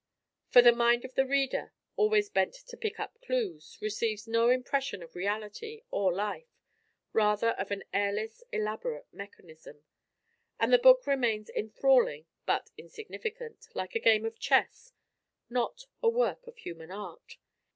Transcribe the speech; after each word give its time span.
For 0.49 0.63
the 0.63 0.71
mind 0.71 1.05
of 1.05 1.13
the 1.13 1.27
reader, 1.27 1.73
always 1.95 2.27
bent 2.27 2.55
to 2.55 2.75
pick 2.75 2.99
up 2.99 3.21
clews, 3.21 3.77
receives 3.83 4.27
no 4.27 4.49
impression 4.49 5.03
of 5.03 5.13
reality 5.13 5.83
or 5.91 6.11
life, 6.11 6.47
rather 7.13 7.49
of 7.49 7.69
an 7.69 7.83
airless, 7.93 8.43
elaborate 8.51 9.05
mechanism; 9.13 9.83
and 10.59 10.73
the 10.73 10.79
book 10.79 11.05
remains 11.05 11.51
enthralling, 11.51 12.25
but 12.47 12.71
insignificant, 12.79 13.67
like 13.75 13.93
a 13.93 13.99
game 13.99 14.25
of 14.25 14.39
chess, 14.39 14.91
not 15.51 15.83
a 16.01 16.09
work 16.09 16.47
of 16.47 16.57
human 16.57 16.89
art. 16.89 17.37